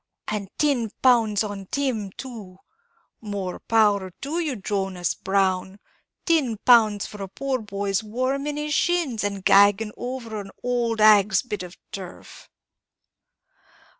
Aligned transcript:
and 0.27 0.49
tin 0.57 0.89
pounds 1.03 1.43
on 1.43 1.67
Tim 1.67 2.09
too! 2.13 2.57
More 3.21 3.59
power 3.59 4.09
to 4.21 4.39
you, 4.39 4.55
Jonas 4.55 5.13
Brown; 5.13 5.79
tin 6.25 6.57
pounds 6.65 7.05
for 7.05 7.21
a 7.21 7.27
poor 7.27 7.59
boy's 7.59 8.01
warming 8.03 8.57
his 8.57 8.73
shins, 8.73 9.23
and 9.23 9.45
gagging 9.45 9.91
over 9.95 10.41
an 10.41 10.49
owld 10.65 11.01
hag's 11.01 11.43
bit 11.43 11.61
of 11.61 11.77
turf!" 11.91 12.49